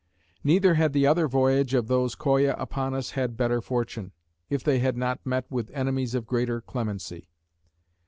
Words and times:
Neither 0.43 0.73
had 0.73 0.93
the 0.93 1.05
other 1.05 1.27
voyage 1.27 1.75
of 1.75 1.87
those 1.87 2.13
of 2.13 2.17
Coya 2.17 2.55
upon 2.57 2.95
us 2.95 3.11
had 3.11 3.37
better 3.37 3.61
fortune, 3.61 4.13
if 4.49 4.63
they 4.63 4.79
had 4.79 4.97
not 4.97 5.23
met 5.23 5.45
with 5.51 5.69
enemies 5.75 6.15
of 6.15 6.25
greater 6.25 6.59
clemency. 6.59 7.27